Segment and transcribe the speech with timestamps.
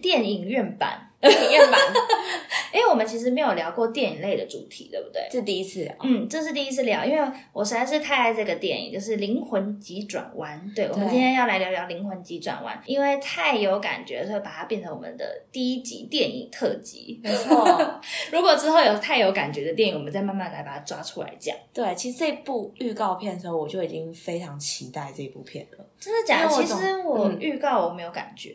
[0.00, 1.04] 电影院版。
[1.20, 1.80] 电影院版，
[2.72, 5.26] 因为我们其实没有聊过电影类的主题，对不对？
[5.28, 5.92] 这第一次聊。
[6.04, 10.64] 嗯，这是第一次聊，因为我实在是太爱这个电影，就是《灵魂急转弯》。
[10.76, 17.20] 对，我们今天要来聊聊《灵魂急转弯》，因为太有感觉，所以把它变成我们的第一集电影特辑。
[17.20, 17.66] 没错，
[18.30, 21.52] 如果之后有太有感觉的电影，我们再慢慢来把它抓出来讲。
[21.74, 25.84] 对，其实这部预告片的时候，我就已经非常期待这部片了。
[26.00, 26.54] 真的假的？
[26.54, 28.54] 其实我预告我没有感觉，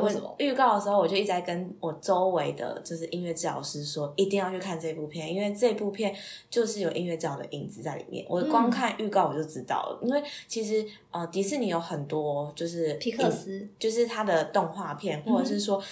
[0.00, 0.34] 为什么？
[0.38, 6.14] 预告的时候我就一直在跟我周围的就是音乐治疗师说，一定要去看这部片，因为这部片
[6.48, 8.26] 就是有音乐治疗的影子在里面。
[8.28, 15.82] 我光看预告我就知道了，因为其实呃迪士尼有很多就是皮克斯，就是它的动画片，或者是说。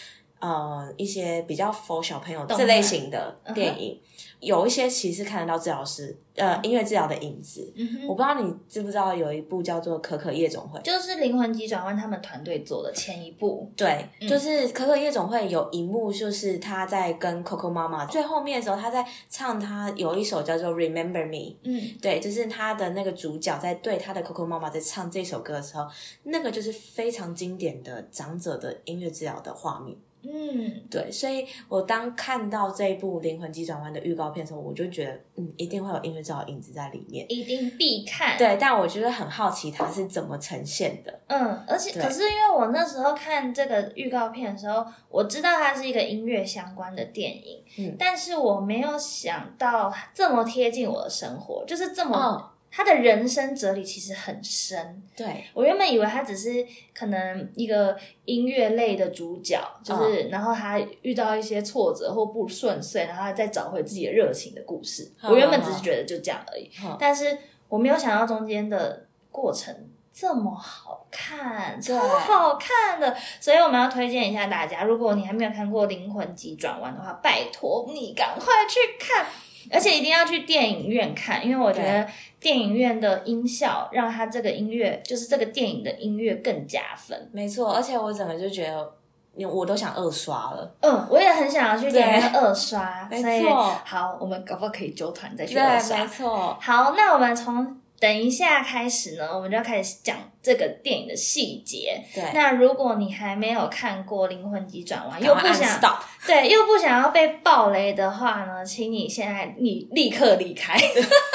[0.41, 4.01] 呃，一些比较 for 小朋友这类型的电影，
[4.39, 7.75] 有一些其实看得到治疗师呃音乐治疗的影子。
[8.07, 13.69] 我不知道你知不知道有一部叫做《可可夜总会》，就是灵魂急转弯他们团队做的前一部。
[13.77, 21.33] 对，就是《可可夜总会》有一幕，就是他在跟 Coco 妈妈最后面的时候，他在唱他有一首叫做《Remember Me》。
[21.65, 25.85] 嗯，对，就是他的那个主角在对他的 Coco 妈妈在唱这首歌的时候，
[26.23, 29.97] 那个就是非常经典的长者的音乐治疗的画面。
[30.23, 38.37] 嗯，对，所以我当看到这一部《灵魂急转弯》的预告片的时候，我就觉得，嗯，一定会有音乐照的影子在里面，一定必看。
[38.37, 41.21] 对，但我觉得很好奇它是怎么呈现的。
[41.29, 52.55] 嗯，而且可是因为我那时候看这个预告片的时候，我知道它是一个音乐相关的电影，嗯，但是我没有想到这么贴近我的生活，就是这么。
[52.71, 55.45] 他的人生哲理其实很深，对。
[55.55, 65.11] 我原本以为他只是可能一个音乐类的主角，就是然后他遇到一些挫折或不顺遂，然后他再找回自己的热情的故事。
[65.23, 69.75] 我原本只是觉得就这样而已，但是我没有想到中间的过程
[70.13, 79.27] 这么好看，超好看的，所以我们要推荐一下大家，如果你还没有看过《灵魂急转弯》的话，拜托你赶快去看。
[79.71, 82.07] 而且一定要去电影院看，因为我觉得
[82.41, 87.29] 电影院的音效让它这个音乐，就是这个电影的音乐更加分。
[87.33, 90.75] 没错，而且我整个就觉得，我都想二刷了。
[90.81, 93.09] 嗯，我也很想要去电影院二刷。
[93.11, 95.99] 没错，好，我们搞不好可以揪团再去二刷。
[95.99, 97.81] 没错，好，那我们从。
[98.01, 102.01] 等一下开始呢，我们就要开始讲这个电影的细节。
[102.15, 105.81] 对，那如果你还没有看过《灵魂急转弯》，又不想
[106.25, 110.79] 对，又不想要被暴雷的话呢，请你现在你立刻离开，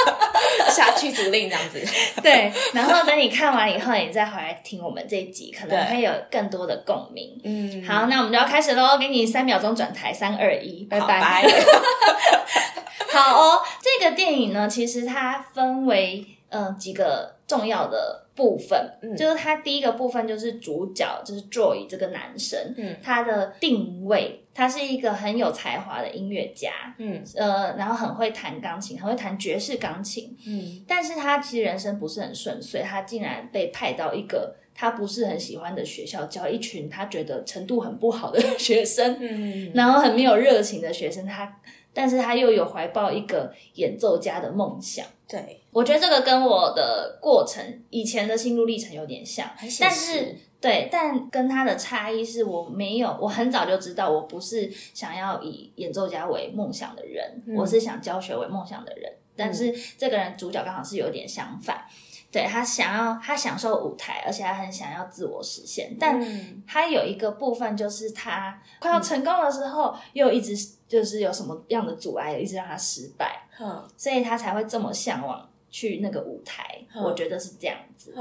[0.72, 1.84] 下驱逐令这样子。
[2.24, 7.42] 对，然后等你看完以后，你再回来听我们这一集，可能会有更多的共鸣。
[7.44, 11.44] 嗯，好，那我们就要开始喽，给你三秒钟转台，三二一，拜拜。
[13.12, 16.26] 好哦，这个电影呢，其实它分为。
[16.54, 41.60] 嗯，几个重要的部分，嗯就是他第一个部分就是主角，就是 Joy 这个男生，嗯，他的定位，他是一个很有才华的音乐家，嗯，呃，然后很会弹钢琴，很会弹爵士钢琴，嗯，但是他其实人生不是很顺遂，他竟然被派到一个他不是很喜欢的学校，教一群他觉得程度很不好的 学生，嗯，然后很没有热情的学生，他。
[41.94, 45.62] 但是他又有怀抱一个演奏家的梦想，对。
[45.72, 49.50] 我觉得这个跟我的过程以前的心路历程有点像，
[49.80, 61.86] 但是对，但跟他的差异是我没有，我很早就知道我不是想要以演奏家为梦想的人，我是想教学为梦想的人，但是这个人主角刚好是有点相反。
[62.32, 65.96] 对他想要，他享受舞台，而且他很想要自我实现。
[66.00, 66.20] 但
[66.66, 70.56] 他有一个部分，就是他快要成功的时候，又一直
[70.94, 73.48] 就是有什么样的阻碍，一直让他失败。
[73.60, 76.64] 嗯，所以他才会这么向往去那个舞台。
[76.96, 78.14] 我觉得是这样子。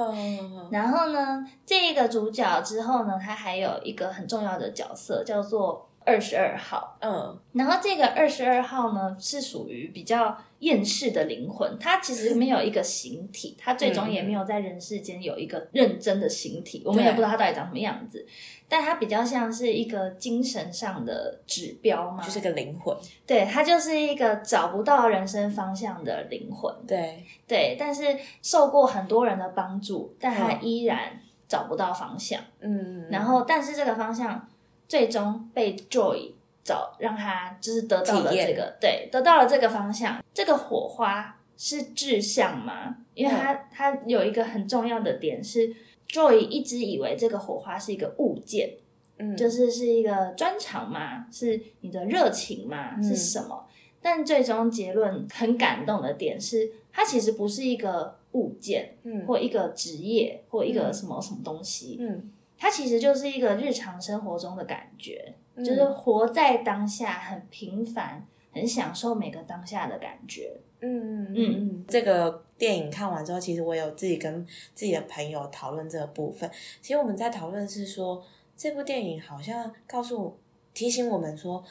[0.71, 5.89] 然后呢，这个主角之后呢，他还有一个很重要的角色，叫做。
[6.05, 18.25] 二十二号，嗯，然后这个二十二号呢，是属于比较厌世的灵魂，他其实没有一个形体，他最终也没有在人世间有一个认真的形体， 我们也不知道他到底长什么样子，
[18.69, 27.25] 但他比较像是一个精神上的指标嘛，就是个灵魂，对他就是一个找不到人生方向的灵魂，对。
[27.47, 28.05] 对，但是
[28.41, 34.49] 受过很多人的帮助，但他依然找不到方向，嗯，然后但是这个方向。
[34.89, 36.33] 最终被 Joy
[36.65, 42.97] 找让他就是得到了这个对得到了这个方向，这个火花是志向吗？
[43.15, 45.75] 因为他他有一个很重要的点是
[46.09, 48.75] ，Joy 一直以为这个火花是一个物件，
[49.19, 51.27] 嗯，就是是一个专长吗？
[51.31, 53.01] 是你的热情吗？
[53.03, 53.67] 是什么？
[54.01, 70.53] 但最终结论很感动的点是，它其实不是一个物件，嗯，或一个职业，或一个什么什么东西，嗯，它其实就是一个日常生活中的感觉，就是活在当下，很平凡，很享受每个当下的感觉。
[70.81, 76.51] 嗯嗯嗯，这个电影看完之后，其实我有自己跟自己的朋友讨论这个部分。
[76.81, 78.25] 其实我们在讨论是说，
[78.57, 80.39] 这部电影好像告诉
[80.73, 81.65] 提醒我们说。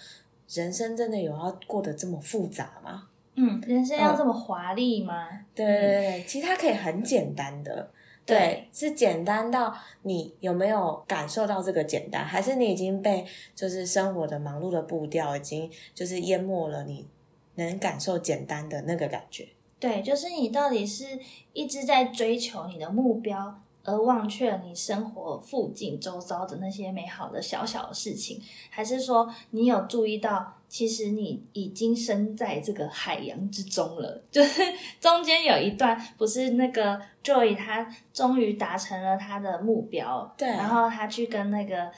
[0.54, 3.08] 人生真的有要过得这么复杂吗？
[3.36, 5.30] 嗯，人生要这么华丽吗？
[5.56, 7.90] 对对对，其实它可以很简单的，
[8.26, 13.26] 对，是简单到你有没有感受到这个简单，还是你已经被
[13.56, 17.08] 就是生活的忙碌的步调已经就是淹没了，你
[17.56, 19.50] 能感受简单的那个感觉？
[19.80, 21.20] 对，就是你到底是
[21.54, 23.62] 一直在追求你的目标。
[23.84, 34.22] 而忘却了你生活附近周遭的那些美好的小小的事情，还是说你有注意到，其实你已经身在这个海洋之中了？
[34.32, 34.62] 就是
[35.00, 41.92] 中间有一段，不是那个 Joy 他终于达成了他的目标，对，然后他去跟那个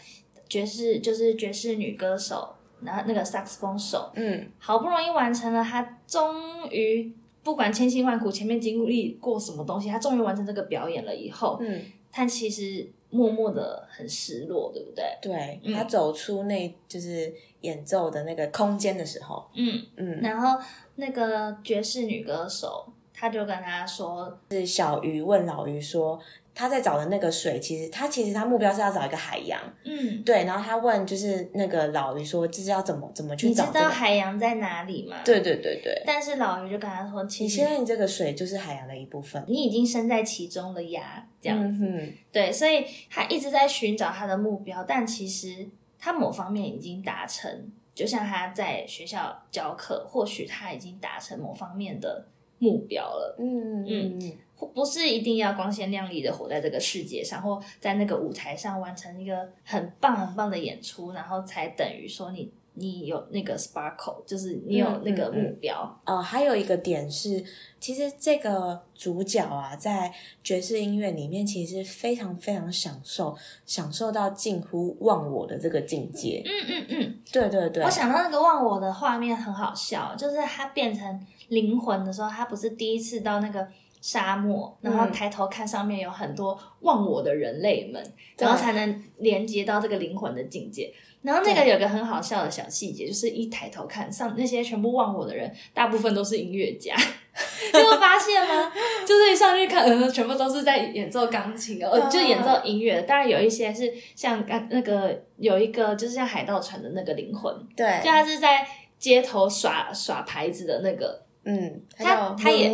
[0.47, 7.13] 爵士，就是爵士女歌手，然后那个萨克斯风手，嗯，好不容易完成了，他终于。
[7.43, 11.81] 不管千辛万苦，前面经历过什么东西，他终于完成这个表演了以后，嗯，
[12.11, 15.03] 他其实默默的很失落，对不对？
[15.21, 20.57] 对，他走出那就是演奏的那个空间的时候，嗯嗯，然后
[20.95, 26.19] 那个爵士女歌手，他就跟他说，是小鱼问老鱼说。
[26.55, 30.43] 他在找的那个水，其实他其实他目标是要找一个海洋，嗯，对。
[30.45, 33.65] 然后他问就是那个老鱼说，这是要怎么怎么去找？
[33.65, 35.17] 你知道海洋在哪里吗？
[35.25, 36.03] 对对对对。
[36.05, 42.13] 但是老鱼就跟他说，其实现在你这个水就是海洋的一部分，你已经身在其中了呀，这样子。
[42.31, 45.67] 对，所以他一直在寻找他的目标，但其实
[45.97, 52.27] 他某方面已经达成，就像他在学校教课，或许他已经达成某方面的
[52.59, 53.35] 目标了。
[53.39, 54.33] 嗯嗯嗯。
[54.67, 66.01] 不是一定要光鲜亮丽的活在这个世界上，或在那个舞台上完成一个很棒很棒的演出，然后才等于说你你有那个 sparkle，就是你有那个目标。
[66.05, 67.43] 哦，还有一个点是，
[67.79, 70.11] 其实这个主角啊，在
[70.43, 76.41] 爵士音乐里面，其实非常非常享受，享受到近乎忘我的这个境界。
[76.45, 77.83] 嗯嗯嗯，对对对。
[77.83, 83.67] 我想到那个忘我的画面很好笑，就是他变成灵魂的时候，他不是第一次到那个。
[84.03, 88.03] 沙漠，然后抬头看上面有很多忘我的人类们，
[88.37, 90.93] 然后才能连接到这个灵魂的境界。
[91.21, 96.93] 然后那个有个很好笑的小细节，就是一抬头看上那些全部忘我的人，大部分都是音乐家，
[97.73, 98.69] 你有发现吗？
[99.07, 103.01] 就是一上去看，呃，全部都是在演奏钢琴的，呃，就演奏音乐。
[103.03, 108.67] 当然有一些是像刚那个有一个就是像海盗船的那个灵魂，对，就他是在
[108.99, 112.69] 街头耍耍牌子的那个，嗯，他他也。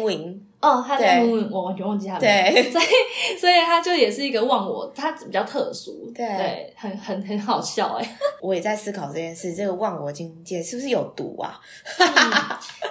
[0.61, 8.17] 哦，他在问我完全忘记他对， 所以所以他就也是一个忘我，他比较特殊，对，很很很好笑哎。
[8.43, 11.59] 我也在思考这件事，这个忘我境界是不是有毒啊？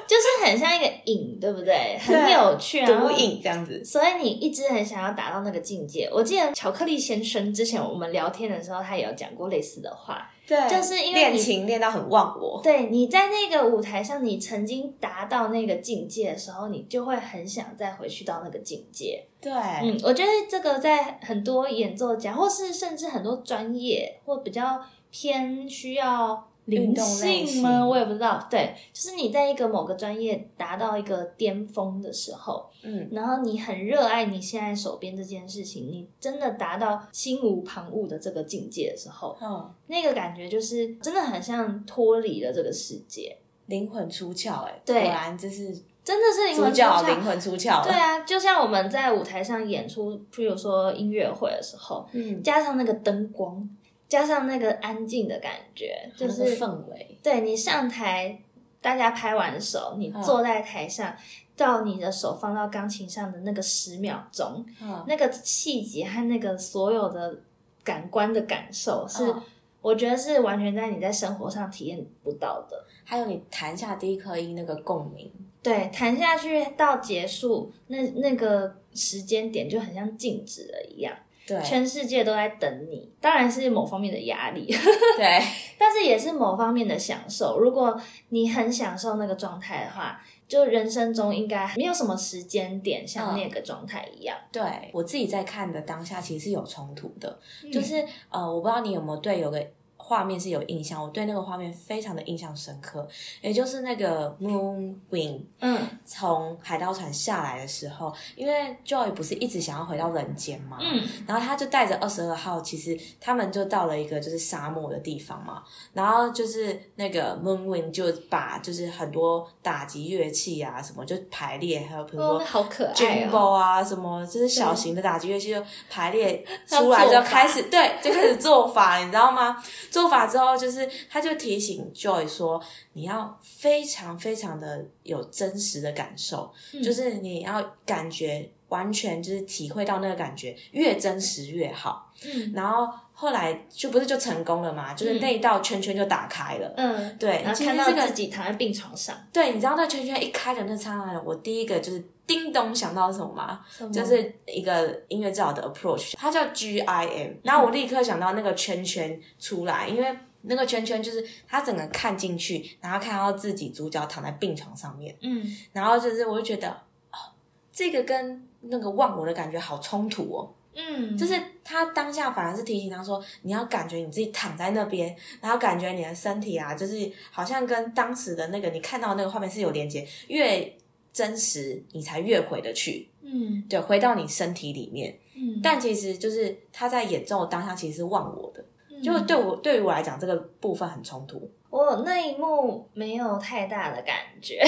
[0.07, 1.99] 就是很像一个瘾，对不对？
[2.01, 3.85] 很有趣，啊毒瘾这样子。
[3.85, 6.09] 所以你一直很想要达到那个境界。
[6.11, 10.31] 我记得巧克力先生之前我们聊天的时候，他也有讲过类似的话。
[10.49, 12.59] 对，就是因为练琴练到很忘我。
[12.63, 19.23] 对，你在那个舞台上，你曾经达到那个境界的时候，你就会很想再回去到那个境界。
[19.41, 26.49] 对，嗯，我觉得这个在很多演奏家，或是甚至很多专业或比较偏需要。
[26.69, 27.87] 灵性吗？
[27.87, 28.47] 我也不知道。
[28.51, 44.65] 对，就是你在一个某个专业达到一个巅峰的时候，嗯，然后你很热爱你现在手边这件事情，你真的达到心无旁骛的这个境界的时候，嗯，那个感觉就是真的很像脱离了这个世界，灵魂出窍。
[44.65, 47.83] 哎，对，果然这是真的是灵魂出窍，灵魂出窍。
[47.83, 53.67] 对啊，就像我们在舞台上演出，譬如说音乐会的时候，嗯，加上那个灯光。
[54.09, 57.19] 加上那个安静的感觉，就是氛围。
[57.23, 58.41] 对你上台，
[58.81, 61.15] 大家拍完手，你坐在台上，
[61.55, 64.65] 到你的手放到钢琴上的那个十秒钟，
[65.07, 67.39] 那个细节和那个所有的
[67.85, 69.35] 感官的感受，是
[69.83, 72.85] 我觉得是完全在你在生活上体验不到的。
[73.05, 75.31] 还有你弹下第一颗音那个共鸣，
[75.63, 81.15] 对，弹下去到结束，那那个时间点就很像静止了一样。
[81.65, 84.67] 全世界都在等你，当然是某方面的压力，
[85.17, 85.43] 对，
[85.79, 87.59] 但是也是某方面的享受。
[87.59, 94.37] 如果你很享受那个状态的话，就人生中应该没有什么时间点像那个状态一样。
[94.51, 94.63] 对
[94.93, 97.39] 我自己在看的当下，其实是有冲突的，
[97.73, 99.65] 就是呃，我不知道你有没有对有个。
[100.09, 103.07] 画面是有印象，我对那个画面非常的印象深刻，
[103.43, 115.63] 也就是那个 Moonwing，嗯，从海盗船下来的时候，因为 Joy 不是一直想要回到人间嘛，嗯，然后他就带着二十二号，其实他们就到了一个就是沙漠的地方嘛，
[115.93, 129.63] 然后就是那个 Moonwing 就把就是很多打击乐器啊什么就排列，还有比如说好可爱 Jumbo 啊什么，就是小型的打击乐器就排列 出来就开始对，就开始做法，你知道吗？
[129.99, 132.63] 做法之后就是他就提醒 Joy 说，
[132.93, 136.53] 你要非常非常的有真实的感受，
[136.85, 142.13] 就是你要感觉完全就是体会到那个感觉，越真实越好。
[142.25, 144.95] 嗯，然后后来就不是就成功了嘛？
[144.95, 146.73] 就是那一道圈圈就打开了。
[146.77, 149.17] 嗯，对，然后看到自己躺在病床上。
[149.33, 153.61] 对，你知道那圈圈一开的那刹那，我第一个就是叮咚想到什么吗？
[153.91, 157.33] 就是一个音乐治疗的 approach，它叫 G I M。
[157.43, 165.17] 然后我立刻想到那个圈圈出来，因为那个圈圈就是他整个看进去，然后看到自己主角躺在病床上面。
[165.23, 165.43] 嗯，
[165.73, 166.69] 然后就是我就觉得，
[167.11, 167.33] 哦，
[167.73, 170.55] 这个跟那个忘我的感觉好冲突哦。
[170.75, 180.73] 嗯，就是他当下反而是提醒他说，你要感觉你自己躺在那边，然后感觉你的身体啊，就是好像跟当时的那个你看到那个画面是有连接，越
[181.19, 183.09] 真实你才越回得去。
[183.23, 185.19] 嗯，对，回到你身体里面。
[185.35, 188.65] 嗯，但其实就是他在演奏当下其实是忘我的，
[189.03, 191.51] 就对我对于我来讲这个部分很冲突。
[191.71, 194.63] 我那一幕没有太大的感觉，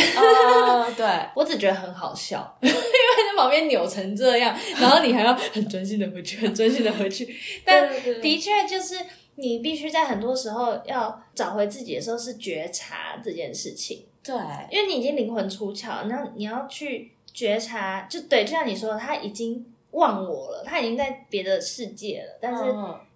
[0.96, 7.32] 对 我只觉得很好笑， 因为在旁边扭成这样，然后你还要很专心的回去，很专心的回去。
[7.64, 7.88] 但
[8.20, 8.96] 的确就是
[9.36, 14.34] 你必须在很多时候要找回自己的时候是觉察这件事情，对，
[14.70, 19.66] 因为你已经灵魂出窍，那你要去觉察，就对，就像你说，他已经。
[19.92, 22.62] 忘我了，他已经在别的世界了，但是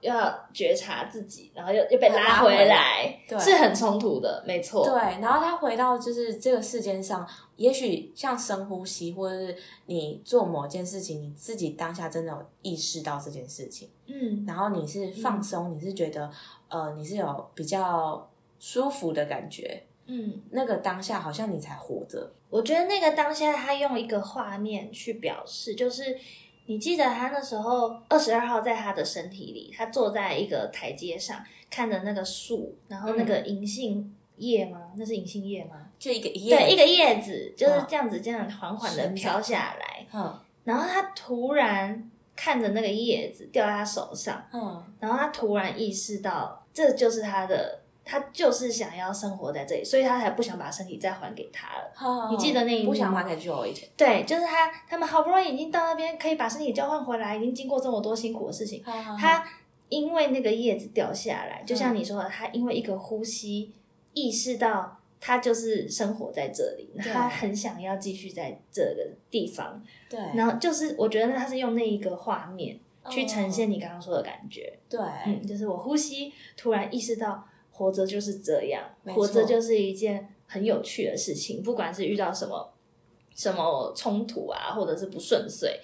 [0.00, 4.84] 又要觉察自己，然后又又被拉回来，是很冲突的，没错。
[4.84, 9.56] 对，然后他回到就是这个世间上，也许像深呼吸，或者是
[9.86, 16.28] 你做某件事情，你自己当下真的有意识到这件事情，嗯，然后你是放松，你是觉得
[16.68, 22.32] 呃你是有比较舒服的感觉，嗯，那个当下好像你才活着。
[22.50, 26.18] 我觉得那个当下，他用一个画面去表示，就是。
[26.66, 34.90] 你记得他那时候二十二号在他的身体里，他坐在一个台阶上，看着那个树，然后那个银杏叶吗？
[34.96, 35.90] 那是银杏叶吗？
[35.98, 40.06] 就一个叶，对，一个叶子就是这样子，这样缓缓的飘下来。
[40.14, 47.80] 嗯，然后他突然看着那个叶子掉在他手上，嗯，然后他突然意识到，这就是他的。
[48.04, 52.30] 他就是想要生活在这里，所以他才不想把身体再还给他了。
[52.30, 53.74] 你记得那一幕不想还给 Joy。
[53.96, 58.82] 对，就是他，他们好不容易已经到那边，可以把身体交换回来，已经经过这么多辛苦的事情。
[58.84, 59.42] 他
[59.88, 63.72] 因为那个叶子掉下来，就像你说的，他因为一个呼吸，
[64.12, 69.82] 意识到他就是生活在这里，他很想要继续在这个地方。
[70.10, 74.78] 对，然后就是我觉得他是用那一个画面去呈现你刚刚说的感觉。
[74.90, 77.48] 对，嗯，就是我呼吸，突然意识到。
[77.76, 81.60] 活着就是这样，活着就是一件很有趣的事情。
[81.60, 82.72] 不管是遇到什么
[83.34, 85.80] 什么冲突啊，或者是不顺遂，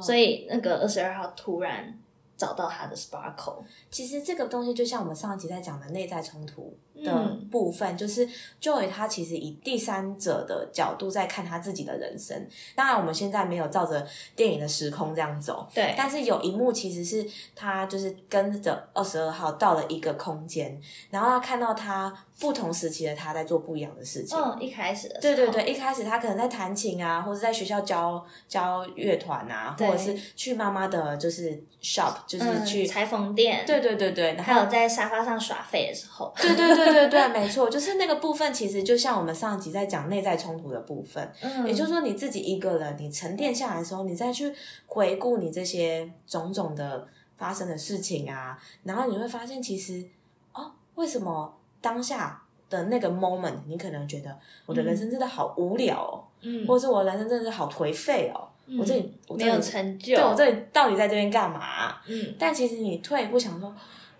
[0.00, 1.98] 所以那个二十二号突然
[2.36, 3.62] 找到他的 sparkle。
[3.90, 6.76] 其实这个东西就像我们上一集在讲的内在冲突。
[7.02, 8.26] 的部分就是
[8.62, 12.48] Joy，他其实以第三者的角度在看他自己的人生。
[12.76, 15.92] 当然，我们现在没有照着电影的时空这样走，对。
[15.98, 24.38] 但是有一幕其实是他就是跟着二十二号到了一个空间，然后他看到他不同时期的他在做不一样的事情。
[24.38, 33.64] 嗯，一开始的对对对，一开始他可能在弹琴啊，或者在学校教教乐团啊，或者是去妈妈的就是 shop，就是去裁缝店。
[33.66, 36.32] 对对对对，还有在沙发上耍废的时候。
[36.36, 36.84] 对对对。
[36.94, 44.54] 对对， 没错，就是那个部分，其实就像我们上一集在讲内在冲突的部分，嗯，也就是说你自己一个人，你沉淀下来的时候，你再去
[44.86, 50.04] 回顾你这些种种的发生的事情啊，然后你会发现，其实
[50.52, 58.48] 哦，为什么当下的那个 moment，你可能觉得我的人生真的好无聊哦，嗯，或者是我人生真的是好颓废哦，
[58.78, 61.96] 我这里没有成就，对我这里到底在这边干嘛？
[62.08, 63.70] 嗯，但其实你退一步想说。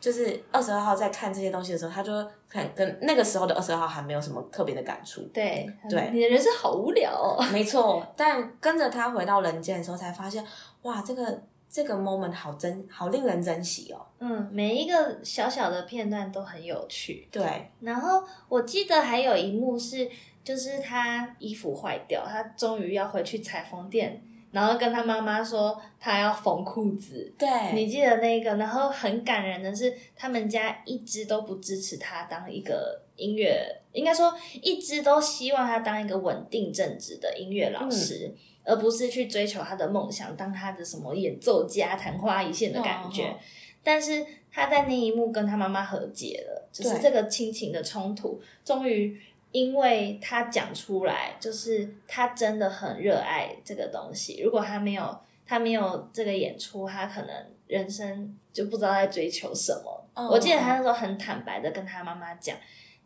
[0.01, 2.13] 就是二十二号在看这些东西的时候，他就
[2.47, 5.23] 看跟那个时候的二十二号还没有什么特别的感触。
[5.33, 7.35] 对对，你的人生好无聊。
[7.51, 10.45] 没错，但跟着他回到人间的时候，才发现
[10.83, 11.43] 哇，这个
[11.75, 14.07] 这个 moment 好珍好令人珍惜哦。
[14.21, 17.27] 嗯，每一个小小的片段都很有趣。
[17.33, 20.09] 对，然后我记得还有一幕是，
[20.45, 24.23] 就是他衣服坏掉，他终于要回去裁缝店。
[24.53, 28.55] 然后跟他妈妈说他要缝裤子，对，你记得那个？
[28.55, 38.33] 然后很感人的是，他们家一直都不支持他当一个音乐，应该说一直都希望他当一个稳定正直的音乐老师，
[38.65, 43.37] 而不是去追求他的梦想，当他的什么演奏家、昙花一现的感觉。
[43.83, 49.21] 但是他在那一幕跟他妈妈和解了，就是这个亲情的冲突，终于。
[49.55, 54.43] 因为他讲出来，就是他真的很热爱这个东西。
[54.43, 55.17] 如果他没有
[55.47, 57.33] 他没有这个演出，他可能
[57.69, 60.05] 人生就不知道在追求什么。
[60.29, 62.57] 我记得他那时候很坦白的跟他妈妈讲，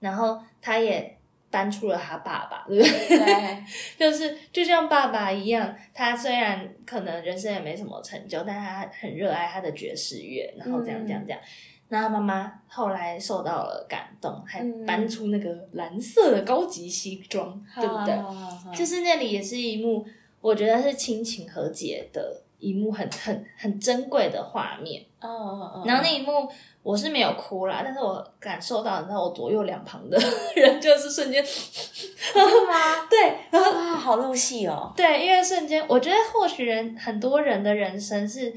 [0.00, 1.17] 然后他也
[1.50, 3.64] 搬出了他爸爸，对不对？
[3.98, 11.40] 就是就像爸爸一样，他虽然可能人生也没什么成就，但他很热爱他的爵士乐，然后这样这样这样。
[11.90, 18.14] 那他妈妈后来受到了感动，还搬出那个蓝色的高级西装，对不对？
[18.76, 20.04] 就是那里也是一幕，
[20.42, 25.02] 我觉得是亲情和解的一幕，很很很珍贵的画面。
[25.20, 25.82] 哦哦哦。
[25.86, 26.48] 然后那一幕
[26.82, 30.18] 我是没有哭啦，但是我感受到，你知道，我左右两旁的
[30.54, 33.06] 人就是瞬间，吗？
[33.10, 34.92] 对，啊，好入戏哦。
[34.96, 38.52] 对，因为瞬间，我觉得或许人很多人的人生是。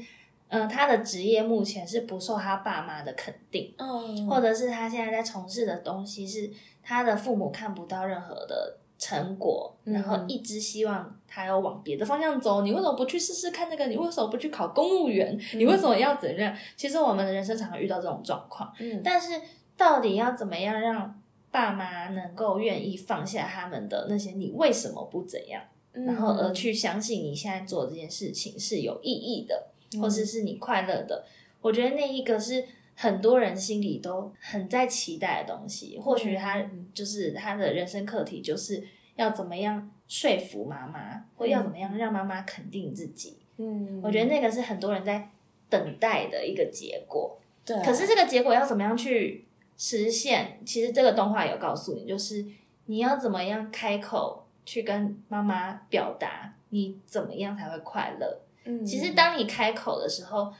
[0.54, 6.50] 嗯，他的职业目前是不受他爸妈的肯定，嗯，或者是他现在在从事的东西是
[6.82, 12.62] 他的父母看不到任何的成果，然后一直希望他要往别的方向走。
[12.62, 13.86] 你为什么不去试试看那个？
[13.86, 15.36] 你为什么不去考公务员？
[15.54, 16.54] 你为什么要怎样？
[16.76, 19.40] 其实我们的人生常常遇到这种状况，嗯，但是
[19.76, 24.30] 到底要怎么样让爸妈能够愿意放下他们的那些？
[24.30, 25.60] 你为什么不怎样？
[25.92, 29.68] 然后而去相信你现在做这件事情是有意义的。
[30.00, 31.22] 或者是你快乐的，
[31.60, 35.98] 我觉得那一个是很多人心里都很在期待的东西。
[35.98, 36.62] 或许他
[36.94, 38.82] 就是他的人生课题，就是
[39.16, 43.38] 要怎么样说服妈妈，或要怎么样让妈妈肯定自己。
[43.56, 45.28] 嗯，我觉得那个是很多人在
[45.68, 47.38] 等待的一个结果。
[47.64, 49.44] 对，可是这个结果要怎么样去
[49.76, 50.58] 实现？
[50.64, 52.44] 其实这个动画有告诉你，就是
[52.86, 58.40] 你要怎么样开口去跟妈妈表达，你怎么样才会快乐。
[58.64, 60.52] 嗯其实，当你开口的时候，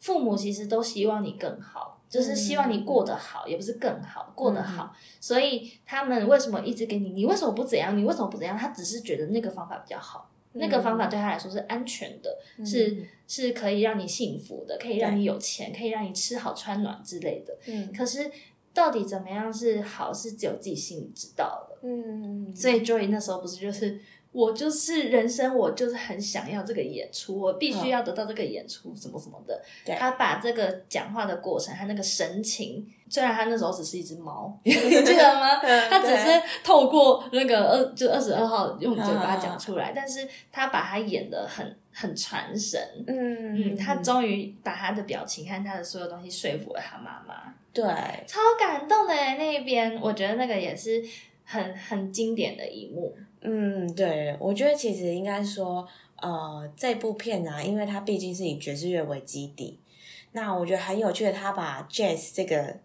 [0.00, 4.92] 父母其实都希望你更好，就是希望你过得好，也不是更好，过得好。
[5.20, 7.10] 所以他们为什么一直给你？
[7.10, 7.96] 你为什么不怎样？
[7.96, 8.56] 你为什么不怎样？
[8.56, 12.34] 他只是觉得那个方法比较好，那个方法对他来说是安全的，
[12.64, 17.54] 是是可以让你幸福的，可以让你有钱，可以让你吃好穿暖之类的。
[17.66, 18.30] 嗯，可是
[18.72, 21.78] 到底怎么样是好，是只有自己心里知道的。
[21.82, 24.00] 嗯，所以 Joy 那时候不是就是。
[24.32, 29.60] 我就是人生，我就是很想要这个演出，我必须要得到这个演出，什么什么的。
[29.98, 35.56] 他把这个讲话的过程，他那个神情，虽然他那时候只是一只猫， 你记得吗？
[35.90, 42.80] 他只是透过那个二，就二十二号用嘴巴讲出来，但是他把他演的很很传神。
[43.08, 47.52] 嗯嗯，他终于把他的表情和他的所有东西说服了他妈妈。
[47.72, 47.84] 对，
[48.28, 51.02] 超感动的那边，我觉得那个也是
[51.44, 53.16] 很很经典的一幕。
[53.42, 59.78] 嗯，对，我觉得其实应该说，呃，这部片呢，因为它毕竟是以爵士乐为基底，
[60.32, 62.78] 那我觉得很有趣的，他把 jazz 这个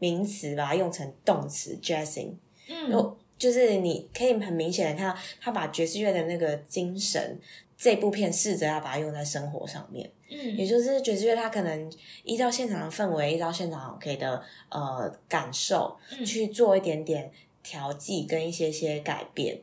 [0.00, 2.32] 名词把它用成动词 jazzing，
[2.68, 7.38] 嗯，就是你可以很明显的看到，他把爵士乐的那个精神，
[7.76, 11.92] 这部片试着要把它用在生活上面，嗯，也就是爵士乐，它可能
[12.24, 17.30] 依照现场的氛围，依照现场 OK 的呃感受去做一点点
[17.62, 19.60] 调剂跟一些些改变。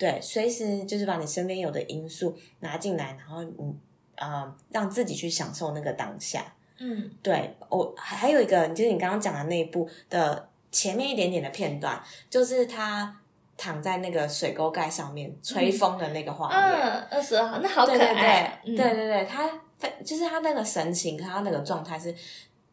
[0.00, 3.52] 对，随时就是把你身边有的因素拿进来，然后你
[4.16, 6.42] 呃让自己去享受那个当下。
[6.78, 13.14] 嗯，对我还有一个，就是你刚刚讲的那一部的前面一点点的片段，就是他
[13.58, 16.58] 躺在那个水沟盖上面吹风的那个画面。
[16.58, 18.58] 嗯，二十二号，那好可爱。
[18.64, 19.46] 对对对，他
[19.78, 22.14] 非就是他那个神情，他那个状态是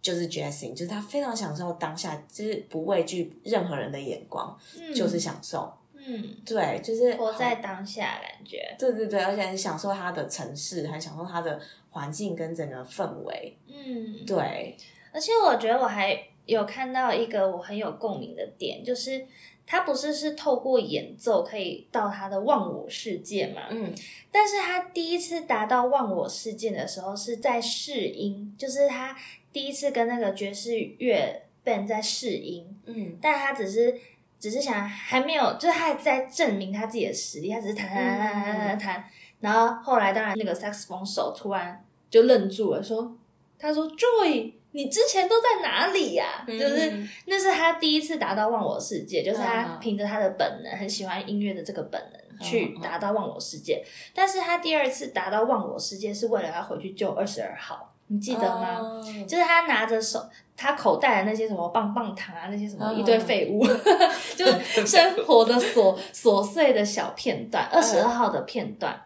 [0.02, 4.58] 就是 jazzing，就是他非常享受当下，就是不畏惧任何人的眼光，
[4.96, 5.70] 就是享受。
[6.10, 8.74] 嗯，对，就是活在当下，感觉。
[8.80, 13.58] 对对对，而且很享受它的城市，很享受它的环境跟整个氛围。
[13.68, 14.78] 嗯，对。
[15.12, 19.28] 而且我觉得我还有看到一个我很有共鸣的点，就是
[19.66, 23.64] 他不是是透过演奏可以到他的忘我世界嘛？
[23.70, 23.94] 嗯。
[24.32, 29.14] 但是他第一次达到忘我世界的时候是在试音，就是他
[29.52, 32.66] 第一次跟那个爵士乐 band 在试音。
[32.86, 33.18] 嗯。
[33.22, 34.00] 但他只是。
[34.40, 37.50] 只是想还没有，就是他还在证明他自己的实力。
[37.50, 39.04] 他只是弹弹弹弹弹弹弹，
[39.40, 43.18] 然后后来当然那个 saxophone 手突然就愣住了，说
[43.58, 53.84] ：“他说 Joy，你之前都在哪里呀？”就是那是他第一次达到忘我世界，就是他凭着他的本能，很喜欢音乐的这个本能，去达到忘我世界。
[54.14, 58.80] 但是他第二次达到忘我世界，是为了要回去救二十二号，你记得吗？
[59.28, 60.24] 就是他拿着手，
[60.56, 63.66] 他口袋的那些什么棒棒糖啊，那些什么一堆废物，
[64.36, 69.00] 就是生活的琐琐碎的小片段，二十二号的片段，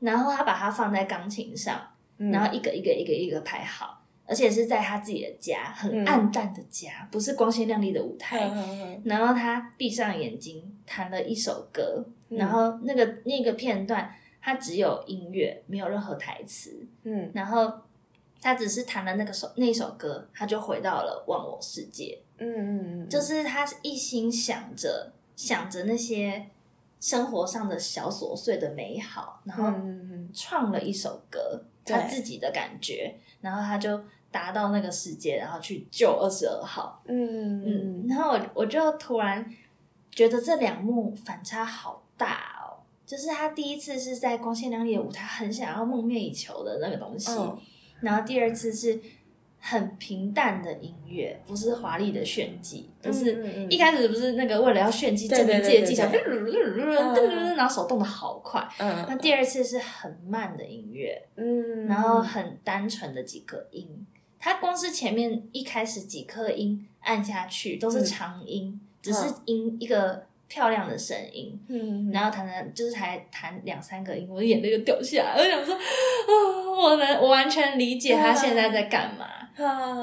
[0.00, 1.80] 然后他把它放在钢琴上，
[2.16, 3.94] 然后一个一个一个一个排好。
[4.28, 8.50] 而且是在他自己的家，很暗淡的家，不是光鲜亮丽的舞台。
[9.04, 12.04] 然后他闭上眼睛，弹了一首歌。
[12.30, 16.84] 然后那个那个片段，他只有音乐，没有任何台词。
[17.04, 17.72] 嗯，然后
[18.46, 22.16] 他只是弹了那个首那首歌，他就回到了忘我世界。
[22.38, 26.46] 嗯嗯嗯，就是他一心想着想着那些
[27.00, 29.72] 生活上的小琐碎的美好，然后
[30.32, 34.00] 创了一首歌，他自己的感觉，然后他就。
[34.28, 37.00] 达到那个世界，然后去救二十二号。
[37.06, 39.50] 嗯嗯，然后我我就突然
[40.10, 42.84] 觉得这两幕反差好大哦。
[43.06, 47.30] 就是他第一次是在光鲜亮丽的舞台，很想要梦寐以求的那个东西，
[48.00, 49.00] 然后第二次是
[49.58, 56.04] 很平淡的音乐，不是华丽的炫技，就是一开始不是那个为了要炫技证明自己的技巧，
[57.56, 58.66] 然后手动的好快。
[58.78, 64.06] 嗯，那第二次是很慢的音乐，嗯，然后很单纯的几个音。
[64.38, 75.34] 它光是前面一开始几颗音按下去都是长音，只是音一个漂亮的声音，嗯，然后弹弹就是才弹两三个音，我的眼泪就掉下来。
[75.36, 75.80] 我想说，啊，
[76.78, 79.26] 我能我完全理解他现在在干嘛，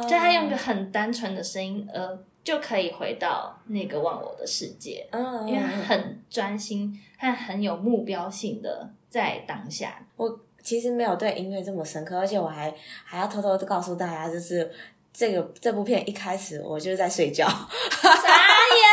[0.04, 10.40] 就他用个很单纯的声音，呃，就可以回到那个忘我的世界，嗯，因为很专心，他很有目标性的在当下，我。
[10.64, 14.72] 其实没有对音乐这么深刻，而且我还还要偷偷的告诉大家，就是
[15.14, 18.84] 这个这部片一开始我就是在睡觉，傻眼？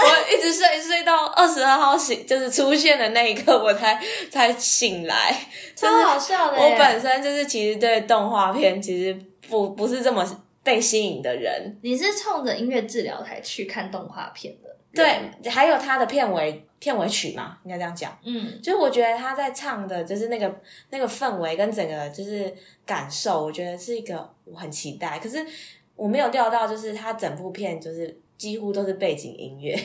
[0.02, 5.36] 我一直睡睡到二十二号醒，就是出现的那一刻我才才醒来，
[5.74, 6.56] 超好笑的。
[6.56, 10.24] 我本身就是其实对动画片其实不不是这么
[10.62, 11.76] 被吸引的人。
[11.82, 14.70] 你是冲着音乐治疗才去看动画片的？
[14.94, 16.64] 对，还有它的片尾。
[16.80, 18.18] 片尾曲嘛，应该这样讲。
[18.24, 22.52] 嗯，就是我觉得他在唱的，就是那个那个氛围跟整个就是
[22.84, 25.20] 感受，我觉得是一个我很期待。
[25.20, 25.46] 可是
[25.94, 29.78] 我没有料到，就是他整部片就是几乎都是背景音乐。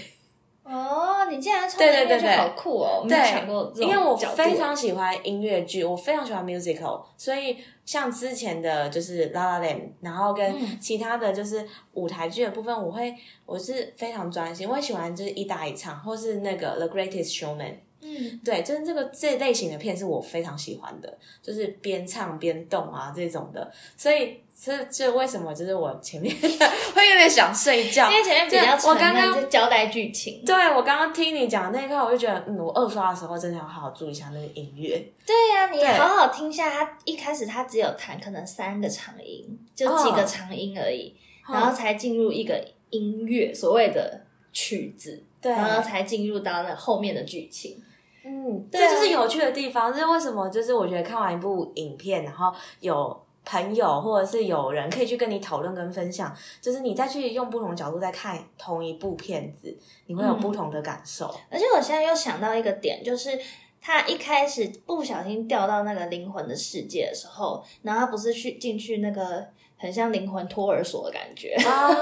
[0.66, 3.06] 哦，你竟然唱音乐剧，好酷哦！
[3.08, 17.72] 没有想过，因为我非常喜欢音乐剧，我非常喜欢 musical，所以像之前的就是《La La Land》，然后跟其他的就是舞台剧的部分，我会我是非常专心，我喜欢就是一搭一唱，或是那个《The Greatest Showman》。
[18.06, 26.34] 嗯，对，就是这个这类型的片是我非常喜欢的，就是边唱边动啊这种的，所以这这为什么就是我前面
[26.94, 35.04] 会有点想睡觉，因为前面比较我刚刚交代剧情，对我刚刚听你讲那一块，我就觉得嗯，我二刷的时候真的要好好注意一下那个音乐。
[35.26, 41.16] 对呀，你好好听一下，他一开始他只有弹可能三个长音，就几个长音而已，
[41.52, 44.22] 然后才进入一个音乐所谓的
[44.54, 47.82] 曲子，然后才进入到那后面的剧情。
[48.28, 49.94] 嗯，这就是有趣的地方。
[49.94, 50.50] 这是为什么？
[50.50, 61.28] 就是我觉得看完一部影片，然后有朋友或者是有人可以去跟你讨论跟分享，就是你再去用不同角度再看同一部片子，你会有不同的感受。
[61.52, 63.40] 而且我现在又想到一个点，就是
[63.80, 69.46] 他一开始不小心掉到那个灵魂的世界的时候，然后他不是去进去那个
[69.78, 71.56] 很像灵魂托儿所的感觉，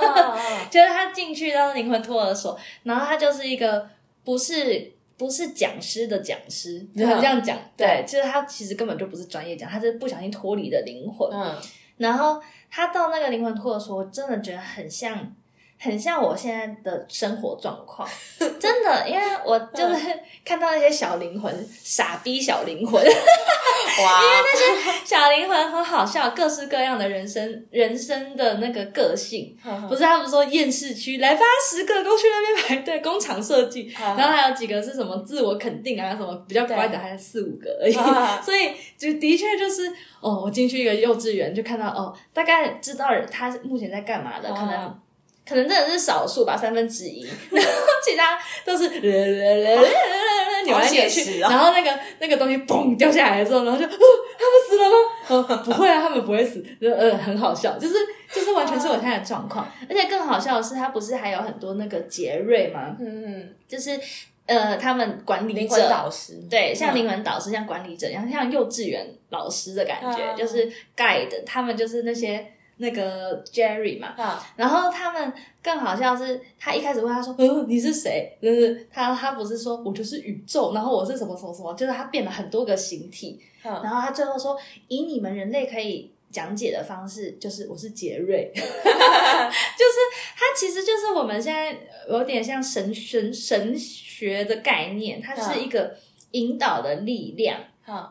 [0.72, 3.90] 就是他进去到灵魂托儿所，然后他就是一个
[4.24, 4.93] 不是。
[5.18, 7.58] 不是讲师的讲师，就这样讲。
[7.78, 11.30] 对，就是他其实根本就不是专业讲，他是不小心脱离的灵魂。
[11.32, 11.56] 嗯，
[11.98, 15.34] 然后他到那个灵魂脱的时候，真的觉得很像。
[15.84, 18.08] 很像我现在的生活状况，
[18.58, 24.22] 真的，因为我就是看到那些小灵魂，傻逼小灵魂， 哇！
[24.22, 29.58] 因为那些小灵魂很好笑，各式各样的人生，人生的那个个性，
[29.90, 37.94] 不是他们说厌世区来发十个都去那边排队，工厂设计，然后还有几个是什么自我肯定啊，什么比较乖的，还有四五个而已，
[38.42, 39.92] 所以就的确就是
[40.22, 44.98] 哦，我进去一个幼稚园就看到哦，大概知道他目前在干嘛的，可能。
[45.48, 47.72] 可能真的是少数吧，三分之一， 然后
[48.06, 48.88] 其他都是
[50.66, 54.00] 扭来扭去，然后那个那个东西嘣掉下来之后，然后就， 他们
[54.70, 55.64] 死了吗？
[55.66, 57.96] 不会啊，他们不会死，呃，很好笑，就是
[58.34, 62.96] 就是完全是我现在的状况， 而且更好笑的是，他不是还有很多那个杰瑞吗？
[63.00, 64.00] 嗯，就是
[64.46, 65.90] 呃，他们管理者。
[65.90, 72.46] 导师，对，像灵魂导师，像管理者一样，像幼稚园老师的感觉，就是 guide，他们就是那些。
[72.84, 74.14] 那个 Jerry 嘛，
[74.58, 83.40] 然后他们更好笑是，他一开始问他说：“嗯，你是谁？”就是他他不是说我就是宇宙，然后我是什么什么什么，就是他变了很多个形体，
[83.82, 89.98] 然后他最后说：“以你们人类可以讲解的方式，就是我是杰瑞， 就是
[90.36, 91.78] 他其实就是我们现在
[92.10, 95.96] 有点像神神神学的概念，它是一个
[96.32, 97.58] 引导的力量，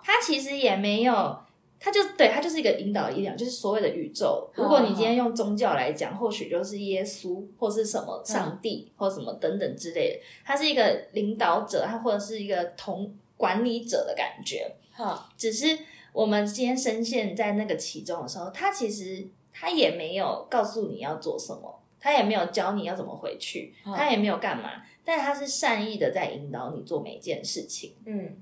[0.02, 1.36] 它其实也没有。”
[1.84, 4.48] 他就对他就是一个引导力量，就是所谓的宇宙。
[4.54, 10.20] 如果你今天用宗教来讲，或许就是耶稣，或是什么上帝，或什么等等之类的。
[10.44, 14.72] 他是一个领导者，他或者是一个同管理者的感觉。
[14.92, 15.76] 哈，只是
[16.12, 24.70] 我们今天深陷在那个其中的时候，他其实他也没有告诉你要做什么，他也没有教你要怎么回去，他也没有干嘛，
[25.04, 27.96] 但他是善意的在引导你做每件事情。
[28.04, 28.36] 嗯。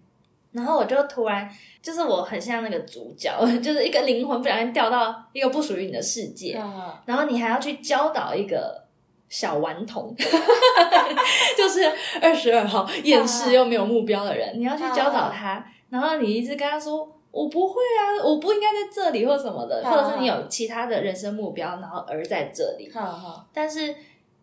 [0.52, 1.48] 然后我就突然，
[1.80, 3.30] 就是我很像那个主角，
[3.62, 6.54] 就是一个灵魂不小心掉到一个不属于你的世界，
[7.06, 8.82] 然后你还要去教导一个
[9.28, 10.12] 小顽童，
[11.56, 11.80] 就是
[12.20, 22.90] 二十二号厌世又没有目标的人，你要去教导他，然后你一直跟他说：“我不会啊，我不应该在这里，或什么的，或者是你有其他的人生目标，然后而在这里。”
[23.54, 23.94] 但是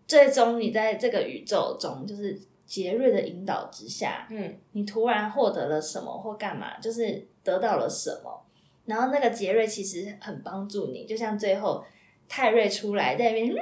[0.07, 2.39] 最终你在这个宇宙中，就是。
[2.67, 8.43] 杰瑞的引导之下，嗯，你突然获得了什么或干嘛，就是得到了什么。
[8.85, 11.83] 然后那个杰瑞其实很帮助你，就像最后
[12.27, 13.61] 泰瑞出来在那边，瑞瑞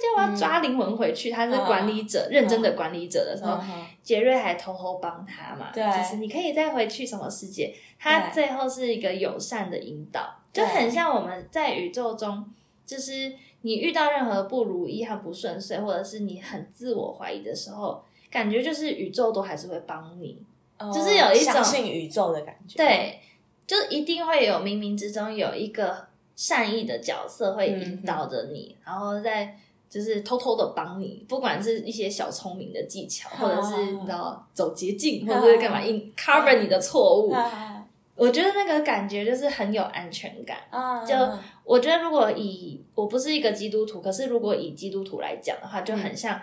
[0.00, 3.58] 叫我要抓灵魂回去，他是管理者，认真的管理者的时候，
[4.02, 7.72] 杰瑞还偷偷帮他嘛，对，就是你可以再回去什么世界。
[7.98, 12.48] 他最后是一个友善的引导，就很像我们在宇宙中，
[12.84, 13.32] 就是
[13.62, 18.02] 你遇到任何不如意和不顺遂，或者是你很自我怀疑的时候。
[18.30, 20.40] 感觉就是宇宙都还是会帮你，
[20.94, 22.76] 就是有一种相信宇宙的感觉。
[22.76, 23.20] 对，
[23.66, 37.34] 就一定会有冥冥之中有一个善意的角色会引导着你，然后在就是偷偷的帮你，不管是一些小聪明的技巧，或者是你知道走捷径，或者是干嘛，in cover 你的错误。
[38.14, 40.58] 我觉得那个感觉就是很有安全感。
[41.04, 41.16] 就
[41.64, 46.40] 我觉得，如果以我不是一个基督徒，可是如果以基督徒来讲的话，就很像。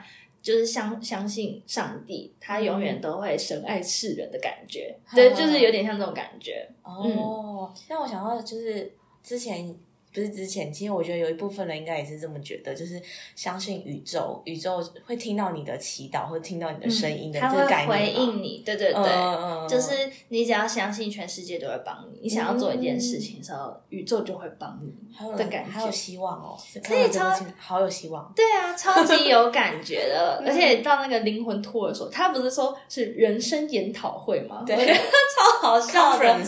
[0.47, 6.65] 就是相相信上帝，他永远都会深爱世人的感觉，对，就是有点像这种感觉。
[6.83, 9.75] 哦，但我想到就是之前。
[10.17, 12.99] 不是之前，其实我觉得有一部分人应该也是这么觉得，就是
[13.36, 17.88] 相信宇宙，宇宙会听到你的祈祷，会听到你的声音的这个概念。
[17.88, 22.19] 回应你，对对对，就是你只要相信，全世界都会帮你。
[22.23, 24.91] 你想要做一件事情的时候，宇宙就会帮你
[25.38, 28.34] 的感觉，还有希望哦，可以超好有希望。
[28.36, 34.63] 对啊，超级有感觉的， 而且到那个灵魂托的时候，他不是说是人生研讨会吗？
[34.65, 36.25] 对，超好笑的。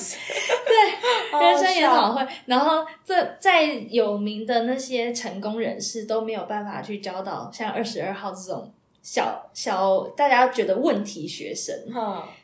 [0.70, 3.60] 对，人生研讨会，然后这在。
[3.60, 8.72] 再有名的那些成功人士都没有办法去教导像二十二号这种
[9.04, 11.76] 小小大家觉得问题学生，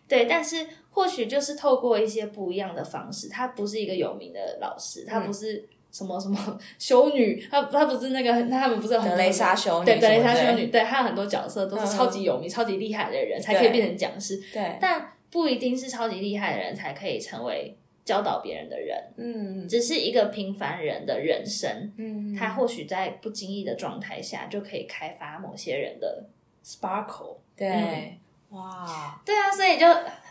[0.06, 17.78] 对，但是或许就是透过一些不一样的方式，他不是一个有名的老师，他不是什么什么修女，他他不是那个，他们不是德雷莎修女，对德雷莎修女，对，还有很多角色都是超级有名、超级厉害的人才可以变成讲师，对，但不一定是超级厉害的人才可以成为。
[18.06, 26.24] 教导别人的人，嗯，只是一个平凡人的人生，嗯，他或许在不经意的状态下就可以开发某些人的
[26.63, 29.88] sparkle，对，哇，对啊，所以就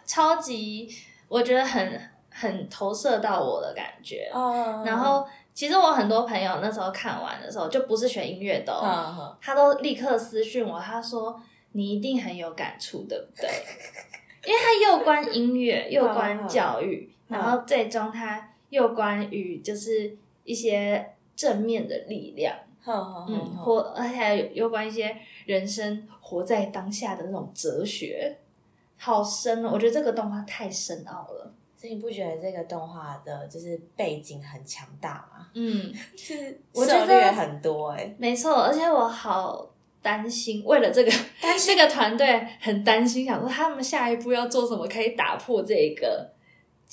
[0.06, 0.88] 超级，
[1.26, 13.50] 我觉得很很投射到我的感觉，哦，然后其实我很多朋友那时候看完的时候，就不是学音乐的哦，他都立刻私讯我，他说你一定很有感触，对不对？
[14.46, 17.10] 因为他又关音乐又关教育。
[17.34, 25.16] 然后最终，它又关于就是一些正面的力量，嗯，或而且有关一些
[25.46, 28.36] 人生活在当下的那种哲学，
[28.96, 29.70] 好深哦！
[29.72, 31.52] 我觉得这个动画太深奥了。
[31.76, 35.48] 所以你不觉得这个动画的就是背景很强大吗？
[35.52, 38.62] 嗯， 是涉略很多哎，没错。
[38.62, 39.70] 而且我好
[40.00, 41.10] 担心，为了这个，
[41.58, 46.30] 这个团队很担心，想说他们下一步要做什么可以打破这个。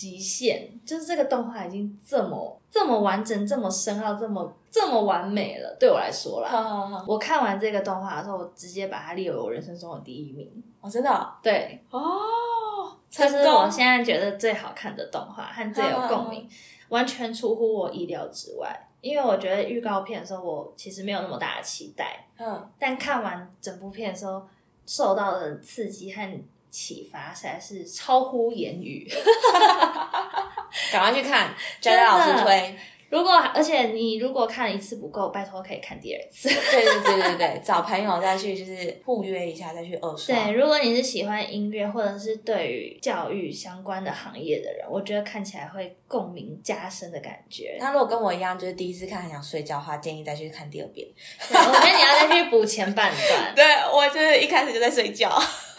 [0.01, 5.77] 极限就是这个动画已经这么这么完整、这么深奥、这么这么完美了。
[5.79, 10.51] 对我来说啦，我看完这个动画的时候，我直接把它列为我人生中的第一名。
[10.79, 11.33] 哦，真的？
[11.43, 16.49] 对哦，这是我现在觉得最好看的动画和最有共鸣，
[16.89, 18.87] 完全出乎我意料之外。
[19.01, 22.25] 因为我觉得预告片的时候，我其实没有那么大的期待。
[22.39, 24.41] 嗯，但看完整部片的时候，
[24.87, 26.43] 受到的刺激和。
[26.71, 29.05] 启发实在是超乎言语，
[30.91, 32.75] 赶快去看，真的老师推，
[33.09, 36.47] 如果而且你如果看了一次不够，拜托可以看第二次。
[36.47, 40.33] 对对对对对， 找朋友再去就是互约一下，再去二刷。
[40.33, 47.75] 对，如果你是喜欢音乐或者是对于教育相关的行业的人，我觉得看起来会共鸣加深的感觉。
[47.81, 51.05] 那如果跟我一样就是第一次看很想睡觉的话，建议再去看第二遍。
[51.49, 53.51] 我觉得你要再去补前半段。
[53.53, 55.29] 对我就是一开始就在睡觉。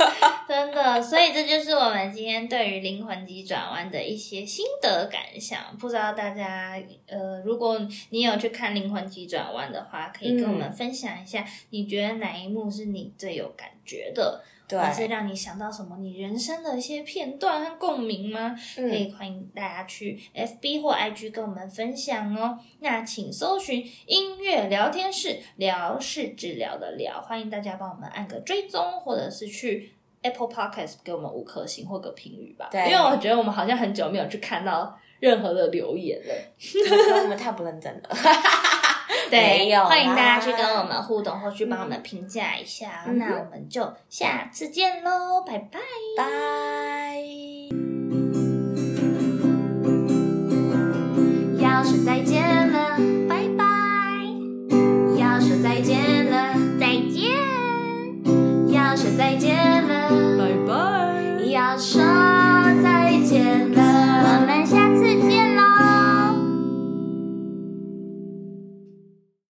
[0.49, 5.59] 真的，所以这就是我们今天对于灵魂急转弯的一些心得感想。
[5.79, 14.42] 不知道大家，呃，如果你有去看灵魂急转弯的话，可以跟我们分享一下，你觉得哪一幕是你最有感觉的？
[14.68, 18.57] 对，是让你想到什么你人生的一些片段和共鸣吗？
[18.75, 22.59] 可以欢迎大家去 FB 或 IG 跟我们分享哦。
[22.79, 29.92] 那请搜寻音乐聊天室，聊是治疗的聊，欢迎大家帮我们按个追踪，或者是去
[30.23, 32.68] Apple Podcast 给我们五颗星或个评语吧。
[32.71, 36.35] 对，因为我觉得我们好像很久没有去看到任何的留言了，
[37.23, 38.09] 我们太不认真了。
[39.33, 43.05] 对，欢迎大家去跟我们互动，或去帮我们评价一下。
[43.07, 45.79] 那我们就下次见喽，拜拜
[46.18, 47.16] 拜。
[51.59, 52.72] 要是再见。